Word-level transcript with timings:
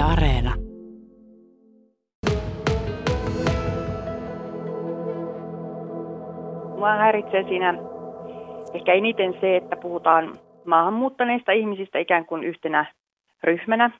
Areena. 0.00 0.54
Mua 6.78 6.94
häiritsee 6.94 7.42
siinä 7.42 7.74
ehkä 8.74 8.92
eniten 8.92 9.36
se, 9.40 9.56
että 9.56 9.76
puhutaan 9.76 10.34
maahanmuuttaneista 10.64 11.52
ihmisistä 11.52 11.98
ikään 11.98 12.26
kuin 12.26 12.44
yhtenä 12.44 12.84
ryhmänä, 13.42 13.90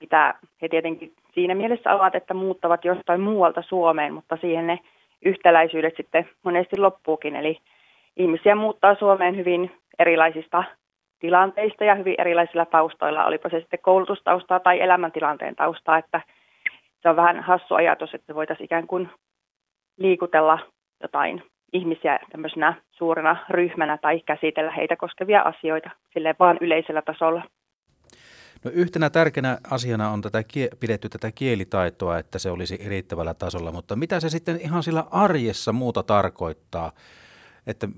mitä 0.00 0.34
he 0.62 0.68
tietenkin 0.68 1.12
siinä 1.34 1.54
mielessä 1.54 1.94
ovat, 1.94 2.14
että 2.14 2.34
muuttavat 2.34 2.84
jostain 2.84 3.20
muualta 3.20 3.62
Suomeen, 3.62 4.14
mutta 4.14 4.38
siihen 4.40 4.66
ne 4.66 4.78
yhtäläisyydet 5.24 5.96
sitten 5.96 6.28
monesti 6.42 6.78
loppuukin. 6.78 7.36
Eli 7.36 7.58
ihmisiä 8.16 8.54
muuttaa 8.54 8.94
Suomeen 8.94 9.36
hyvin 9.36 9.70
erilaisista 9.98 10.64
tilanteista 11.20 11.84
ja 11.84 11.94
hyvin 11.94 12.14
erilaisilla 12.18 12.66
taustoilla, 12.66 13.24
olipa 13.24 13.48
se 13.48 13.60
sitten 13.60 13.78
koulutustaustaa 13.82 14.60
tai 14.60 14.80
elämäntilanteen 14.80 15.56
taustaa, 15.56 15.98
että 15.98 16.20
se 17.02 17.08
on 17.08 17.16
vähän 17.16 17.40
hassu 17.40 17.74
ajatus, 17.74 18.14
että 18.14 18.34
voitaisiin 18.34 18.64
ikään 18.64 18.86
kuin 18.86 19.10
liikutella 19.96 20.58
jotain 21.02 21.42
ihmisiä 21.72 22.18
tämmöisenä 22.32 22.74
suurena 22.92 23.36
ryhmänä 23.50 23.98
tai 23.98 24.20
käsitellä 24.20 24.70
heitä 24.70 24.96
koskevia 24.96 25.42
asioita 25.42 25.90
sille 26.12 26.34
vaan 26.38 26.58
yleisellä 26.60 27.02
tasolla. 27.02 27.42
No 28.64 28.70
yhtenä 28.74 29.10
tärkeänä 29.10 29.58
asiana 29.70 30.10
on 30.10 30.22
tätä, 30.22 30.42
pidetty 30.80 31.08
tätä 31.08 31.32
kielitaitoa, 31.34 32.18
että 32.18 32.38
se 32.38 32.50
olisi 32.50 32.88
riittävällä 32.88 33.34
tasolla, 33.34 33.72
mutta 33.72 33.96
mitä 33.96 34.20
se 34.20 34.28
sitten 34.28 34.60
ihan 34.60 34.82
sillä 34.82 35.04
arjessa 35.10 35.72
muuta 35.72 36.02
tarkoittaa? 36.02 36.92
Että 37.66 37.88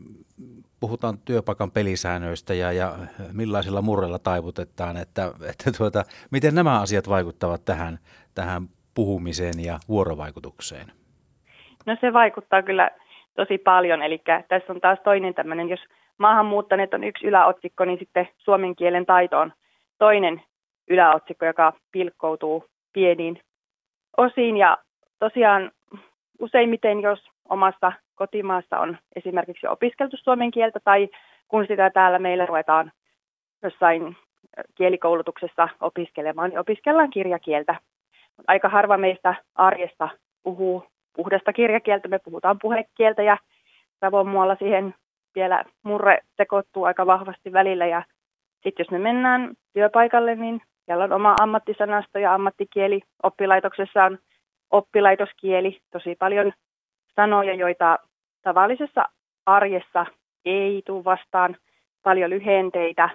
puhutaan 0.80 1.18
työpaikan 1.18 1.70
pelisäännöistä 1.70 2.54
ja, 2.54 2.72
ja 2.72 2.92
millaisilla 3.32 3.82
murrella 3.82 4.18
taivutetaan, 4.18 4.96
että, 4.96 5.32
että 5.50 5.70
tuota, 5.78 6.04
miten 6.30 6.54
nämä 6.54 6.80
asiat 6.80 7.08
vaikuttavat 7.08 7.64
tähän, 7.64 7.98
tähän 8.34 8.62
puhumiseen 8.94 9.64
ja 9.64 9.78
vuorovaikutukseen? 9.88 10.86
No 11.86 11.96
se 12.00 12.12
vaikuttaa 12.12 12.62
kyllä 12.62 12.90
tosi 13.34 13.58
paljon, 13.58 14.02
eli 14.02 14.22
tässä 14.48 14.72
on 14.72 14.80
taas 14.80 14.98
toinen 15.04 15.34
tämmöinen, 15.34 15.68
jos 15.68 15.80
maahanmuuttaneet 16.18 16.94
on 16.94 17.04
yksi 17.04 17.26
yläotsikko, 17.26 17.84
niin 17.84 17.98
sitten 17.98 18.28
suomen 18.38 18.76
kielen 18.76 19.06
taito 19.06 19.38
on 19.38 19.52
toinen 19.98 20.42
yläotsikko, 20.88 21.46
joka 21.46 21.72
pilkkoutuu 21.92 22.64
pieniin 22.92 23.40
osiin. 24.16 24.56
Ja 24.56 24.78
tosiaan 25.18 25.70
useimmiten, 26.40 27.00
jos 27.00 27.20
omassa 27.48 27.92
kotimaassa 28.14 28.78
on 28.78 28.98
esimerkiksi 29.16 29.66
opiskeltu 29.66 30.16
suomen 30.16 30.50
kieltä 30.50 30.80
tai 30.84 31.08
kun 31.48 31.66
sitä 31.66 31.90
täällä 31.90 32.18
meillä 32.18 32.46
ruvetaan 32.46 32.92
jossain 33.62 34.16
kielikoulutuksessa 34.74 35.68
opiskelemaan, 35.80 36.50
niin 36.50 36.58
opiskellaan 36.58 37.10
kirjakieltä. 37.10 37.74
Aika 38.46 38.68
harva 38.68 38.96
meistä 38.96 39.34
arjesta 39.54 40.08
puhuu 40.42 40.84
puhdasta 41.16 41.52
kirjakieltä, 41.52 42.08
me 42.08 42.18
puhutaan 42.18 42.58
puhekieltä 42.62 43.22
ja 43.22 43.36
Savon 44.00 44.56
siihen 44.58 44.94
vielä 45.34 45.64
murre 45.82 46.18
sekoittuu 46.36 46.84
aika 46.84 47.06
vahvasti 47.06 47.52
välillä 47.52 47.86
ja 47.86 48.02
sitten 48.62 48.84
jos 48.84 48.90
me 48.90 48.98
mennään 48.98 49.54
työpaikalle, 49.72 50.34
niin 50.34 50.62
siellä 50.84 51.04
on 51.04 51.12
oma 51.12 51.34
ammattisanasto 51.42 52.18
ja 52.18 52.34
ammattikieli. 52.34 53.00
Oppilaitoksessa 53.22 54.04
on 54.04 54.18
oppilaitoskieli, 54.70 55.80
tosi 55.90 56.16
paljon 56.18 56.52
sanoja, 57.16 57.54
joita 57.54 57.98
tavallisessa 58.42 59.04
arjessa 59.46 60.06
ei 60.44 60.82
tule 60.86 61.04
vastaan, 61.04 61.56
paljon 62.02 62.30
lyhenteitä 62.30 63.10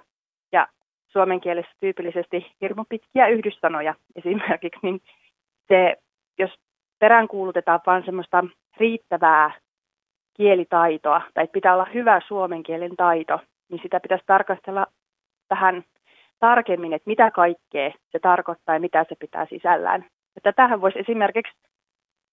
ja 0.52 0.68
suomen 1.08 1.42
kielessä 1.42 1.72
tyypillisesti 1.80 2.56
hirmu 2.62 2.86
pitkiä 2.90 3.28
yhdyssanoja 3.28 3.96
esimerkiksi, 4.16 4.80
niin 4.82 5.02
se, 5.68 5.98
jos 6.38 6.52
peräänkuulutetaan 7.00 7.80
vain 7.86 8.06
semmoista 8.06 8.44
riittävää 8.78 9.52
kielitaitoa, 10.38 11.22
tai 11.34 11.48
pitää 11.48 11.74
olla 11.74 11.88
hyvä 11.94 12.22
suomen 12.28 12.64
kielen 12.64 12.96
taito, 12.96 13.40
niin 13.70 13.82
sitä 13.82 14.00
pitäisi 14.00 14.24
tarkastella 14.28 14.88
tähän 15.48 15.84
tarkemmin, 16.40 16.94
että 16.94 17.10
mitä 17.10 17.32
kaikkea 17.32 17.92
se 18.12 18.20
tarkoittaa 18.20 18.76
ja 18.76 18.80
mitä 18.80 19.06
se 19.10 19.16
pitää 19.16 19.46
sisällään. 19.50 20.06
Että 20.36 20.54
tähän 20.54 20.82
voisi 20.82 21.00
esimerkiksi 21.00 21.54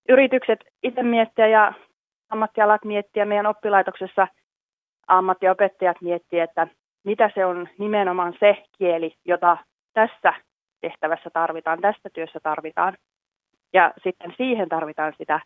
yritykset 0.08 0.64
itse 0.82 1.02
miettiä 1.02 1.46
ja 1.46 1.72
ammattialat 2.28 2.84
miettiä 2.84 3.24
meidän 3.24 3.46
oppilaitoksessa 3.46 4.28
ammattiopettajat 5.06 5.96
miettiä, 6.00 6.44
että 6.44 6.66
mitä 7.04 7.30
se 7.34 7.46
on 7.46 7.68
nimenomaan 7.78 8.34
se 8.40 8.64
kieli, 8.78 9.14
jota 9.24 9.56
tässä 9.92 10.32
tehtävässä 10.80 11.30
tarvitaan, 11.30 11.80
tästä 11.80 12.10
työssä 12.12 12.40
tarvitaan. 12.42 12.96
Ja 13.72 13.92
sitten 14.02 14.34
siihen 14.36 14.68
tarvitaan 14.68 15.12
sitä 15.18 15.40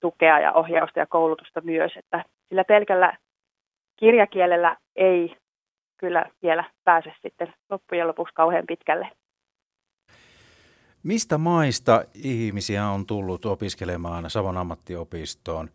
tukea 0.00 0.40
ja 0.40 0.52
ohjausta 0.52 0.98
ja 0.98 1.06
koulutusta 1.06 1.60
myös, 1.60 1.92
että 1.96 2.24
sillä 2.48 2.64
pelkällä 2.64 3.16
kirjakielellä 3.96 4.76
ei 4.96 5.36
kyllä 5.98 6.24
vielä 6.42 6.64
pääse 6.84 7.12
sitten 7.22 7.54
loppujen 7.70 8.08
lopuksi 8.08 8.34
kauhean 8.34 8.66
pitkälle. 8.66 9.08
Mistä 11.02 11.38
maista 11.38 12.04
ihmisiä 12.24 12.86
on 12.86 13.06
tullut 13.06 13.46
opiskelemaan 13.46 14.30
Savon 14.30 14.56
ammattiopistoon? 14.58 15.68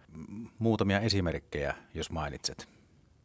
Muutamia 0.59 0.99
esimerkkejä, 0.99 1.73
jos 1.93 2.11
mainitset. 2.11 2.67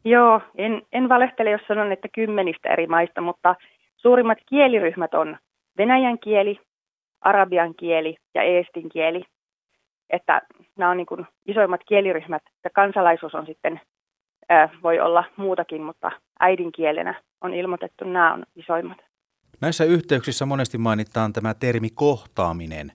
Joo, 0.05 0.41
en, 0.55 0.81
en 0.93 1.09
valehtele, 1.09 1.49
jos 1.49 1.61
sanon, 1.67 1.91
että 1.91 2.07
kymmenistä 2.07 2.69
eri 2.69 2.87
maista, 2.87 3.21
mutta 3.21 3.55
suurimmat 3.97 4.37
kieliryhmät 4.49 5.13
on 5.13 5.37
venäjän 5.77 6.19
kieli, 6.19 6.59
arabian 7.21 7.75
kieli 7.75 8.17
ja 8.35 8.43
eestin 8.43 8.89
kieli. 8.89 9.23
Että 10.09 10.41
nämä 10.77 10.91
on 10.91 10.97
niin 10.97 11.07
kuin 11.07 11.25
isoimmat 11.45 11.81
kieliryhmät 11.87 12.43
ja 12.63 12.69
kansalaisuus 12.69 13.35
on 13.35 13.45
sitten, 13.45 13.81
ää, 14.49 14.69
voi 14.83 14.99
olla 14.99 15.23
muutakin, 15.35 15.81
mutta 15.81 16.11
äidinkielenä 16.39 17.13
on 17.41 17.53
ilmoitettu, 17.53 18.05
nämä 18.05 18.33
on 18.33 18.43
isoimmat. 18.55 19.10
Näissä 19.61 19.83
yhteyksissä 19.83 20.45
monesti 20.45 20.77
mainitaan 20.77 21.33
tämä 21.33 21.53
termi 21.53 21.89
kohtaaminen. 21.89 22.91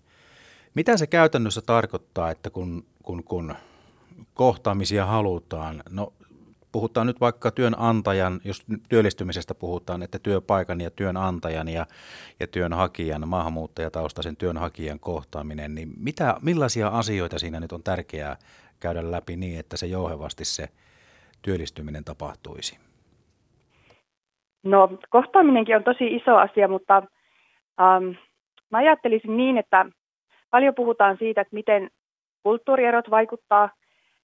Mitä 0.74 0.96
se 0.96 1.06
käytännössä 1.06 1.60
tarkoittaa, 1.60 2.30
että 2.30 2.50
kun, 2.50 2.86
kun, 3.02 3.24
kun 3.24 3.54
kohtaamisia 4.34 5.06
halutaan? 5.06 5.82
No 5.90 6.12
puhutaan 6.72 7.06
nyt 7.06 7.20
vaikka 7.20 7.50
työnantajan, 7.50 8.40
jos 8.44 8.62
työllistymisestä 8.88 9.54
puhutaan, 9.54 10.02
että 10.02 10.18
työpaikan 10.18 10.80
ja 10.80 10.90
työnantajan 10.90 11.68
ja, 11.68 11.86
ja 12.40 12.46
työnhakijan, 12.46 13.28
maahanmuuttajataustaisen 13.28 14.36
työnhakijan 14.36 15.00
kohtaaminen, 15.00 15.74
niin 15.74 15.92
mitä, 15.96 16.36
millaisia 16.42 16.88
asioita 16.88 17.38
siinä 17.38 17.60
nyt 17.60 17.72
on 17.72 17.82
tärkeää 17.82 18.36
käydä 18.80 19.10
läpi 19.10 19.36
niin, 19.36 19.58
että 19.60 19.76
se 19.76 19.86
jouhevasti 19.86 20.44
se 20.44 20.68
työllistyminen 21.42 22.04
tapahtuisi? 22.04 22.78
No 24.66 24.88
kohtaaminenkin 25.10 25.76
on 25.76 25.84
tosi 25.84 26.16
iso 26.16 26.36
asia, 26.36 26.68
mutta 26.68 27.02
ähm, 27.80 28.04
mä 28.70 28.78
ajattelisin 28.78 29.36
niin, 29.36 29.58
että 29.58 29.86
paljon 30.50 30.74
puhutaan 30.74 31.16
siitä, 31.18 31.40
että 31.40 31.54
miten 31.54 31.90
kulttuurierot 32.42 33.10
vaikuttaa 33.10 33.70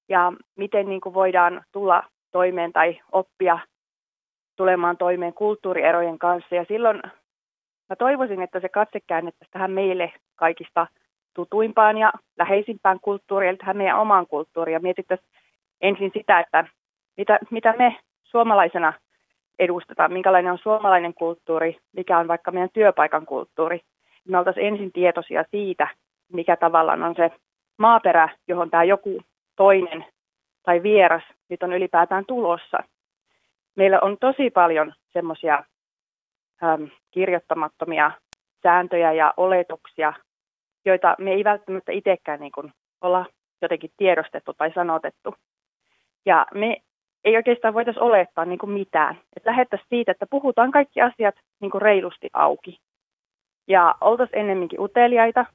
ja 0.08 0.32
miten 0.56 0.88
niin 0.88 1.00
kuin 1.00 1.14
voidaan 1.14 1.64
tulla 1.72 2.02
toimeen 2.32 2.72
tai 2.72 3.00
oppia 3.12 3.58
tulemaan 4.56 4.96
toimeen 4.96 5.34
kulttuurierojen 5.34 6.18
kanssa. 6.18 6.54
Ja 6.54 6.64
silloin 6.68 7.02
mä 7.88 7.96
toivoisin, 7.98 8.42
että 8.42 8.60
se 8.60 8.68
katse 8.68 9.00
käännettäisiin 9.06 9.52
tähän 9.52 9.70
meille 9.70 10.12
kaikista 10.36 10.86
tutuimpaan 11.34 11.98
ja 11.98 12.12
läheisimpään 12.38 13.00
kulttuuriin, 13.00 13.48
eli 13.50 13.56
tähän 13.56 13.76
meidän 13.76 13.98
omaan 13.98 14.26
kulttuuriin. 14.26 14.74
Ja 14.74 14.80
mietittäisiin 14.80 15.30
ensin 15.80 16.10
sitä, 16.14 16.40
että 16.40 16.64
mitä, 17.16 17.38
mitä 17.50 17.74
me 17.78 17.96
suomalaisena 18.24 18.92
edustetaan, 19.58 20.12
minkälainen 20.12 20.52
on 20.52 20.58
suomalainen 20.58 21.14
kulttuuri, 21.14 21.76
mikä 21.92 22.18
on 22.18 22.28
vaikka 22.28 22.50
meidän 22.50 22.70
työpaikan 22.72 23.26
kulttuuri. 23.26 23.80
Me 24.28 24.38
oltaisiin 24.38 24.66
ensin 24.66 24.92
tietoisia 24.92 25.44
siitä, 25.50 25.88
mikä 26.32 26.56
tavallaan 26.56 27.02
on 27.02 27.14
se 27.14 27.30
maaperä, 27.78 28.28
johon 28.48 28.70
tämä 28.70 28.84
joku 28.84 29.22
toinen 29.56 30.04
tai 30.62 30.82
vieras 30.82 31.22
nyt 31.48 31.62
on 31.62 31.72
ylipäätään 31.72 32.24
tulossa. 32.26 32.78
Meillä 33.76 34.00
on 34.00 34.16
tosi 34.20 34.50
paljon 34.50 34.92
semmoisia 35.12 35.64
kirjoittamattomia 37.10 38.10
sääntöjä 38.62 39.12
ja 39.12 39.34
oletuksia, 39.36 40.12
joita 40.84 41.16
me 41.18 41.32
ei 41.32 41.44
välttämättä 41.44 41.92
itsekään 41.92 42.40
niin 42.40 42.72
olla 43.00 43.26
jotenkin 43.62 43.90
tiedostettu 43.96 44.54
tai 44.54 44.72
sanotettu. 44.72 45.34
Ja 46.26 46.46
me 46.54 46.76
ei 47.24 47.36
oikeastaan 47.36 47.74
voitaisiin 47.74 48.04
olettaa 48.04 48.44
niin 48.44 48.58
kuin 48.58 48.72
mitään. 48.72 49.18
Että 49.36 49.50
lähettäisiin 49.50 49.88
siitä, 49.88 50.12
että 50.12 50.26
puhutaan 50.26 50.70
kaikki 50.70 51.00
asiat 51.00 51.34
niin 51.60 51.70
kuin 51.70 51.82
reilusti 51.82 52.30
auki. 52.32 52.80
Ja 53.68 53.94
oltaisiin 54.00 54.38
ennemminkin 54.38 54.80
uteliaita, 54.80 55.46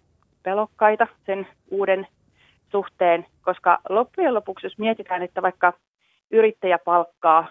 pelokkaita 0.43 1.07
sen 1.25 1.47
uuden 1.71 2.07
suhteen, 2.71 3.25
koska 3.41 3.79
loppujen 3.89 4.33
lopuksi, 4.33 4.65
jos 4.65 4.77
mietitään, 4.77 5.23
että 5.23 5.41
vaikka 5.41 5.73
yrittäjä 6.31 6.79
palkkaa 6.79 7.47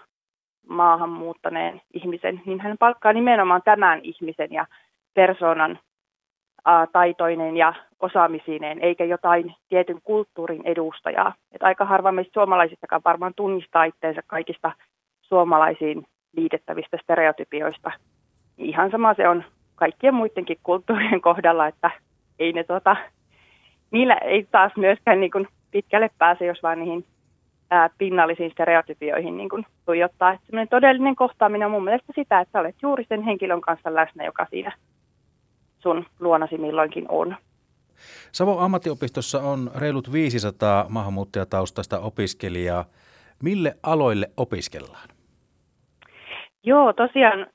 maahanmuuttaneen 0.69 1.81
ihmisen, 1.93 2.41
niin 2.45 2.61
hän 2.61 2.77
palkkaa 2.77 3.13
nimenomaan 3.13 3.61
tämän 3.65 3.99
ihmisen 4.03 4.51
ja 4.51 4.65
persoonan 5.13 5.79
taitoinen 6.91 7.57
ja 7.57 7.73
osaamisineen, 7.99 8.79
eikä 8.79 9.05
jotain 9.05 9.55
tietyn 9.69 10.01
kulttuurin 10.03 10.61
edustajaa. 10.65 11.33
Et 11.51 11.63
aika 11.63 11.85
harva 11.85 12.11
meistä 12.11 12.33
suomalaisistakaan 12.33 13.01
varmaan 13.05 13.33
tunnistaa 13.35 13.83
itseensä 13.83 14.21
kaikista 14.27 14.71
suomalaisiin 15.21 16.05
liitettävistä 16.35 16.97
stereotypioista. 17.03 17.91
Ihan 18.57 18.91
sama 18.91 19.13
se 19.13 19.29
on 19.29 19.43
kaikkien 19.75 20.13
muidenkin 20.13 20.57
kulttuurien 20.63 21.21
kohdalla, 21.21 21.67
että 21.67 21.91
ei 22.39 22.53
ne 22.53 22.63
tota, 22.63 22.95
niillä 23.91 24.15
ei 24.15 24.47
taas 24.51 24.71
myöskään 24.77 25.19
niin 25.19 25.31
kuin 25.31 25.47
pitkälle 25.71 26.09
pääse, 26.17 26.45
jos 26.45 26.63
vaan 26.63 26.79
niihin 26.79 27.05
ää, 27.69 27.89
pinnallisiin 27.97 28.51
stereotypioihin 28.51 29.37
niin 29.37 29.49
kuin 29.49 29.65
tuijottaa. 29.85 30.31
Että 30.31 30.65
todellinen 30.69 31.15
kohtaaminen 31.15 31.65
on 31.65 31.71
mun 31.71 31.83
mielestä 31.83 32.13
sitä, 32.15 32.39
että 32.39 32.59
olet 32.59 32.75
juuri 32.81 33.05
sen 33.09 33.21
henkilön 33.21 33.61
kanssa 33.61 33.93
läsnä, 33.95 34.25
joka 34.25 34.47
siinä 34.49 34.71
sun 35.79 36.05
luonasi 36.19 36.57
milloinkin 36.57 37.05
on. 37.09 37.35
Savon 38.31 38.59
ammattiopistossa 38.59 39.39
on 39.39 39.71
reilut 39.75 40.11
500 40.11 40.85
maahanmuuttajataustaista 40.89 41.99
opiskelijaa. 41.99 42.85
Mille 43.43 43.73
aloille 43.83 44.29
opiskellaan? 44.37 45.09
Joo, 46.63 46.93
tosiaan 46.93 47.47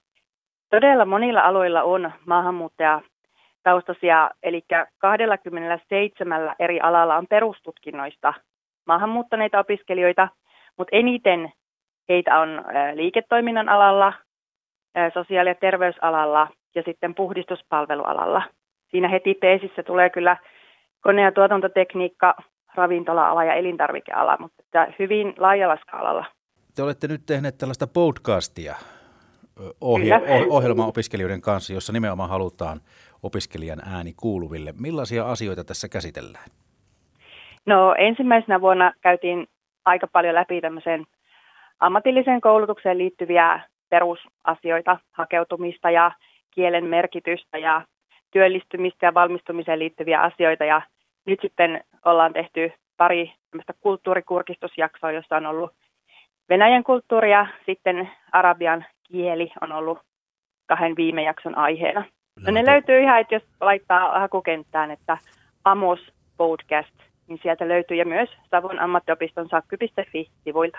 todella 0.71 1.05
monilla 1.05 1.41
aloilla 1.41 1.83
on 1.83 2.13
maahanmuuttajataustaisia, 2.27 4.31
eli 4.43 4.63
27 4.99 6.55
eri 6.59 6.81
alalla 6.81 7.17
on 7.17 7.27
perustutkinnoista 7.27 8.35
maahanmuuttaneita 8.87 9.59
opiskelijoita, 9.59 10.29
mutta 10.79 10.97
eniten 10.97 11.53
heitä 12.09 12.39
on 12.39 12.65
liiketoiminnan 12.95 13.69
alalla, 13.69 14.13
sosiaali- 15.15 15.51
ja 15.51 15.55
terveysalalla 15.55 16.49
ja 16.75 16.83
sitten 16.83 17.15
puhdistuspalvelualalla. 17.15 18.43
Siinä 18.91 19.09
heti 19.09 19.35
peesissä 19.35 19.83
tulee 19.83 20.11
kyllä 20.11 20.37
kone- 21.01 21.23
ja 21.23 21.33
tuotantotekniikka, 21.33 22.35
ravintola-ala 22.75 23.45
ja 23.45 23.55
elintarvikeala, 23.55 24.37
mutta 24.41 24.87
hyvin 24.99 25.35
laajalla 25.39 25.77
skaalalla. 25.77 26.25
Te 26.77 26.83
olette 26.83 27.09
nyt 27.09 27.27
tehneet 27.27 27.59
tällaista 27.59 27.87
podcastia 27.87 28.75
ohje- 29.81 30.21
ohjelma-opiskelijoiden 30.51 31.41
kanssa, 31.41 31.73
jossa 31.73 31.93
nimenomaan 31.93 32.31
halutaan 32.31 32.81
opiskelijan 33.23 33.81
ääni 33.95 34.13
kuuluville. 34.17 34.75
Millaisia 34.81 35.25
asioita 35.25 35.65
tässä 35.65 35.89
käsitellään? 35.89 36.51
No 37.67 37.95
ensimmäisenä 37.99 38.61
vuonna 38.61 38.93
käytiin 39.01 39.47
aika 39.85 40.07
paljon 40.07 40.35
läpi 40.35 40.61
tämmöiseen 40.61 41.05
ammatilliseen 41.81 42.41
koulutukseen 42.41 42.99
liittyviä 42.99 43.61
perusasioita, 43.89 44.99
hakeutumista 45.13 45.91
ja 45.91 46.11
kielen 46.55 46.85
merkitystä 46.85 47.59
ja 47.59 47.83
työllistymistä 48.31 49.07
ja 49.07 49.15
valmistumiseen 49.15 49.79
liittyviä 49.79 50.21
asioita. 50.21 50.65
Ja 50.65 50.83
nyt 51.27 51.39
sitten 51.43 51.85
ollaan 52.05 52.33
tehty 52.33 52.73
pari 52.97 53.33
kulttuurikurkistusjaksoa, 53.81 55.13
jossa 55.13 55.37
on 55.37 55.47
ollut 55.47 55.73
Venäjän 56.49 56.85
kulttuuri 56.85 57.31
ja 57.31 57.47
sitten 57.67 58.11
arabian 58.33 58.85
kieli 59.03 59.53
on 59.61 59.73
ollut 59.73 59.99
kahden 60.67 60.97
viime 60.97 61.23
jakson 61.23 61.59
aiheena. 61.59 62.05
No 62.47 62.53
ne 62.53 62.67
löytyy 62.67 63.01
ihan, 63.01 63.21
että 63.21 63.35
jos 63.35 63.43
laittaa 63.61 64.21
hakukenttään, 64.21 64.91
että 64.91 65.19
Amos 65.65 66.13
Podcast, 66.37 66.95
niin 67.29 67.41
sieltä 67.43 67.69
löytyy 67.69 67.97
ja 67.97 68.05
myös 68.07 68.31
Savon 68.51 68.79
ammattiopiston 68.79 69.49
sakky.fi-sivuilta. 69.49 70.79